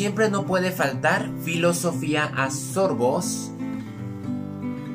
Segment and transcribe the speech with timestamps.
[0.00, 3.50] siempre no puede faltar Filosofía a Sorbos,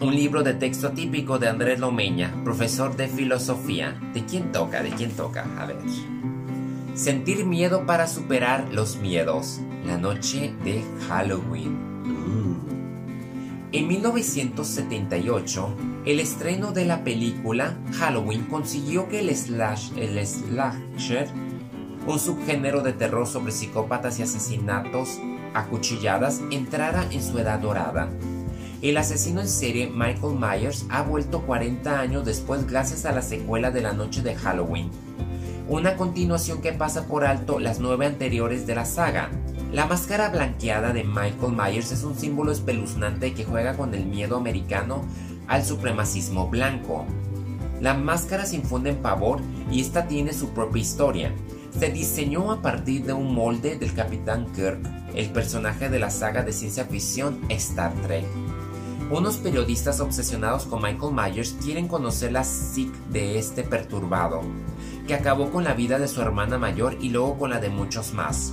[0.00, 3.96] un libro de texto típico de Andrés Lomeña, profesor de filosofía.
[4.12, 4.82] ¿De quién toca?
[4.82, 5.46] ¿De quién toca?
[5.56, 5.76] A ver.
[6.96, 9.60] Sentir miedo para superar los miedos.
[9.86, 11.78] La noche de Halloween.
[13.70, 15.76] En 1978,
[16.06, 21.28] el estreno de la película Halloween consiguió que el, slash, el slasher,
[22.08, 25.20] un subgénero de terror sobre psicópatas y asesinatos
[25.54, 28.08] a cuchilladas, entrara en su edad dorada.
[28.80, 33.70] El asesino en serie Michael Myers ha vuelto 40 años después gracias a la secuela
[33.70, 34.90] de la noche de Halloween,
[35.68, 39.30] una continuación que pasa por alto las nueve anteriores de la saga,
[39.70, 44.38] la máscara blanqueada de Michael Myers es un símbolo espeluznante que juega con el miedo
[44.38, 45.04] americano
[45.46, 47.04] al supremacismo blanco.
[47.82, 51.34] La máscara se infunde en pavor y esta tiene su propia historia.
[51.78, 54.80] Se diseñó a partir de un molde del Capitán Kirk,
[55.14, 58.26] el personaje de la saga de ciencia ficción Star Trek.
[59.10, 64.42] Unos periodistas obsesionados con Michael Myers quieren conocer la psique de este perturbado,
[65.06, 68.12] que acabó con la vida de su hermana mayor y luego con la de muchos
[68.12, 68.52] más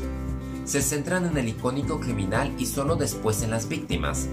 [0.66, 4.28] se centran en el icónico criminal y solo después en las víctimas.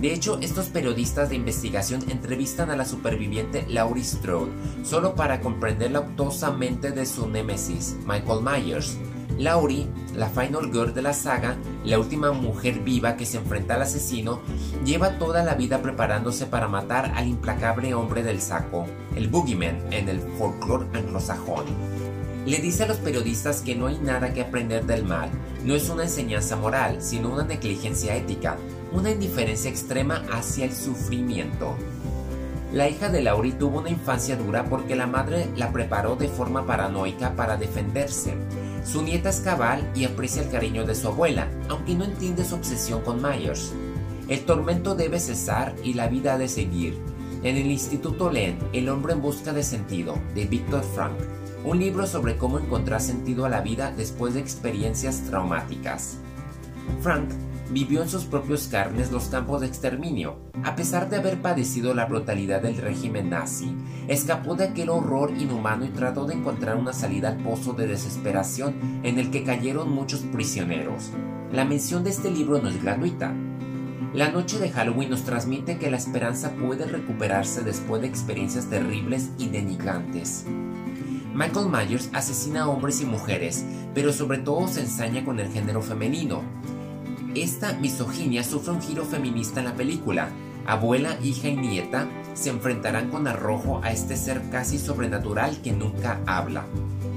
[0.00, 4.50] De hecho, estos periodistas de investigación entrevistan a la superviviente Laurie Strode
[4.82, 8.96] solo para comprender la autosa mente de su némesis, Michael Myers.
[9.38, 13.82] Laurie, la final girl de la saga, la última mujer viva que se enfrenta al
[13.82, 14.40] asesino,
[14.84, 20.08] lleva toda la vida preparándose para matar al implacable hombre del saco, el Boogeyman en
[20.08, 21.64] el folclore anglosajón.
[22.46, 25.30] Le dice a los periodistas que no hay nada que aprender del mal,
[25.64, 28.56] no es una enseñanza moral, sino una negligencia ética,
[28.92, 31.76] una indiferencia extrema hacia el sufrimiento.
[32.72, 36.66] La hija de Laurie tuvo una infancia dura porque la madre la preparó de forma
[36.66, 38.34] paranoica para defenderse.
[38.84, 42.54] Su nieta es cabal y aprecia el cariño de su abuela, aunque no entiende su
[42.54, 43.72] obsesión con Myers.
[44.28, 46.96] El tormento debe cesar y la vida ha de seguir.
[47.42, 51.18] En el Instituto leen El hombre en busca de sentido, de Viktor Frank,
[51.64, 56.18] un libro sobre cómo encontrar sentido a la vida después de experiencias traumáticas.
[57.02, 57.30] Frank
[57.70, 60.36] vivió en sus propios carnes los campos de exterminio.
[60.64, 63.74] A pesar de haber padecido la brutalidad del régimen nazi,
[64.08, 69.00] escapó de aquel horror inhumano y trató de encontrar una salida al pozo de desesperación
[69.04, 71.10] en el que cayeron muchos prisioneros.
[71.52, 73.34] La mención de este libro no es gratuita.
[74.12, 79.30] La noche de Halloween nos transmite que la esperanza puede recuperarse después de experiencias terribles
[79.38, 80.44] y denigrantes.
[81.32, 83.64] Michael Myers asesina a hombres y mujeres,
[83.94, 86.42] pero sobre todo se ensaña con el género femenino.
[87.34, 90.30] Esta misoginia sufre un giro feminista en la película.
[90.66, 96.20] Abuela, hija y nieta se enfrentarán con arrojo a este ser casi sobrenatural que nunca
[96.26, 96.64] habla.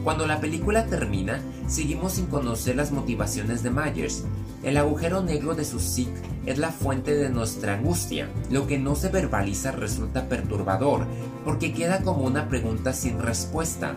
[0.03, 4.23] Cuando la película termina, seguimos sin conocer las motivaciones de Myers.
[4.61, 6.09] El agujero negro de su SIC
[6.45, 8.29] es la fuente de nuestra angustia.
[8.51, 11.07] Lo que no se verbaliza resulta perturbador,
[11.43, 13.95] porque queda como una pregunta sin respuesta.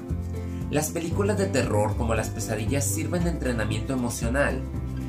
[0.70, 4.62] Las películas de terror como las pesadillas sirven de entrenamiento emocional.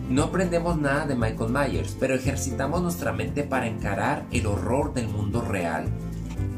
[0.10, 5.10] No aprendemos nada de Michael Myers, pero ejercitamos nuestra mente para encarar el horror del
[5.10, 5.86] mundo real.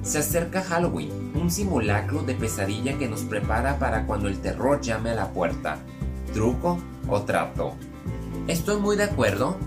[0.04, 5.10] Se acerca Halloween, un simulacro de pesadilla que nos prepara para cuando el terror llame
[5.10, 5.80] a la puerta.
[6.32, 6.78] ¿Truco
[7.08, 7.74] o trato?
[8.48, 9.58] Estoy muy de acuerdo.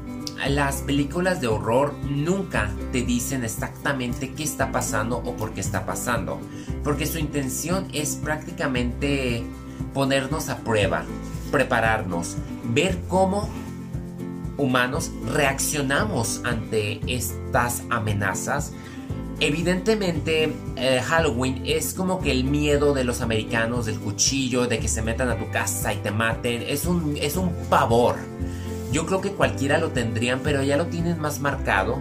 [0.48, 5.86] Las películas de horror nunca te dicen exactamente qué está pasando o por qué está
[5.86, 6.38] pasando,
[6.84, 9.44] porque su intención es prácticamente
[9.92, 11.04] ponernos a prueba,
[11.50, 13.48] prepararnos, ver cómo
[14.62, 18.72] humanos reaccionamos ante estas amenazas
[19.42, 24.86] Evidentemente, eh, Halloween es como que el miedo de los americanos del cuchillo, de que
[24.86, 28.14] se metan a tu casa y te maten, es un, es un pavor.
[28.92, 31.98] Yo creo que cualquiera lo tendrían, pero ya lo tienen más marcado.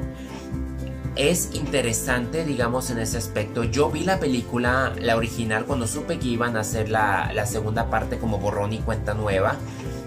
[1.15, 3.63] Es interesante, digamos, en ese aspecto.
[3.63, 7.89] Yo vi la película, la original, cuando supe que iban a hacer la, la segunda
[7.89, 9.57] parte como borrón y cuenta nueva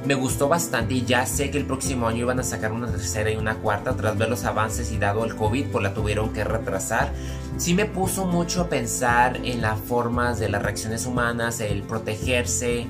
[0.04, 3.30] me gustó bastante y ya sé que el próximo año iban a sacar una tercera
[3.30, 6.44] y una cuarta tras ver los avances y dado el COVID pues la tuvieron que
[6.44, 7.12] retrasar.
[7.56, 12.86] Sí me puso mucho a pensar en las formas de las reacciones humanas, el protegerse,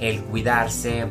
[0.00, 1.06] el cuidarse.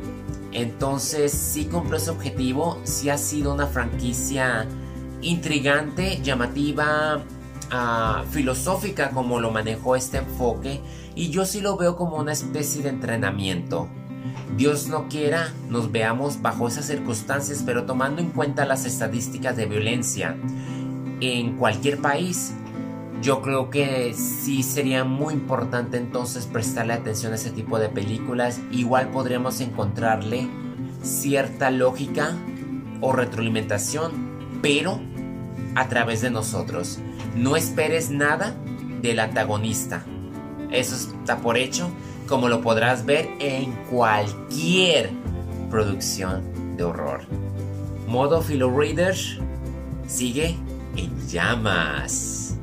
[0.51, 4.68] Entonces sí cumplió ese objetivo, sí ha sido una franquicia
[5.21, 7.21] intrigante, llamativa,
[7.71, 10.81] ah, filosófica como lo manejó este enfoque
[11.15, 13.89] y yo sí lo veo como una especie de entrenamiento.
[14.55, 19.65] Dios no quiera nos veamos bajo esas circunstancias, pero tomando en cuenta las estadísticas de
[19.65, 20.35] violencia
[21.19, 22.53] en cualquier país,
[23.21, 28.59] yo creo que sí sería muy importante entonces prestarle atención a ese tipo de películas.
[28.71, 30.47] Igual podríamos encontrarle
[31.01, 32.35] cierta lógica
[33.01, 34.11] o retroalimentación,
[34.61, 34.99] pero
[35.75, 36.99] a través de nosotros.
[37.35, 38.55] No esperes nada
[39.01, 40.03] del antagonista.
[40.71, 41.89] Eso está por hecho,
[42.27, 45.09] como lo podrás ver en cualquier
[45.69, 47.21] producción de horror.
[48.07, 49.15] Modo Philo Reader
[50.07, 50.56] sigue
[50.95, 52.56] en llamas.